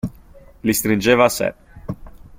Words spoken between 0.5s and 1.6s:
Li stringeva a sé.